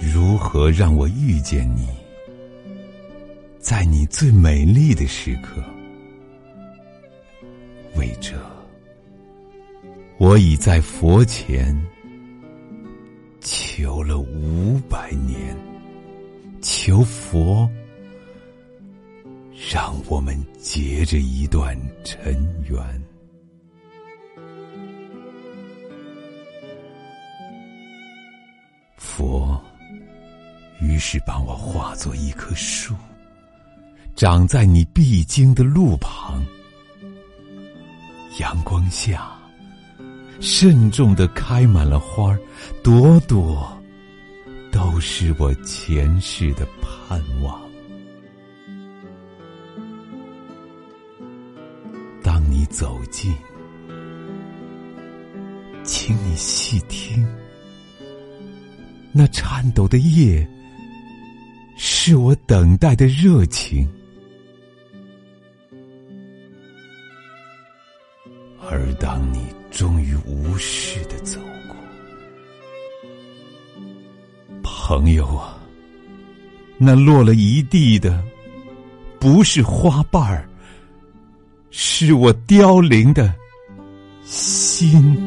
[0.00, 1.88] 如何让我遇见你？
[3.58, 5.62] 在你最美丽的时刻
[7.94, 8.34] 为这
[10.18, 11.78] 我已在佛前
[13.40, 15.56] 求了五百年
[16.62, 17.70] 求佛
[19.70, 22.34] 让我们结着一段尘
[22.68, 23.09] 缘。
[29.20, 29.62] 佛
[30.80, 32.94] 于是把我化作一棵树，
[34.16, 36.42] 长在你必经的路旁，
[38.38, 39.30] 阳光下，
[40.40, 42.34] 慎重的开满了花
[42.82, 43.70] 朵朵
[44.72, 47.60] 都是我前世的盼望。
[52.22, 53.36] 当你走近，
[55.84, 57.28] 请你细听。
[59.12, 60.46] 那颤抖的夜，
[61.76, 63.84] 是我等待的热情；
[68.60, 71.76] 而当你终于无视的走过，
[74.62, 75.58] 朋友啊，
[76.78, 78.24] 那落了一地的，
[79.18, 80.48] 不是花瓣儿，
[81.70, 83.34] 是我凋零的
[84.24, 85.19] 心。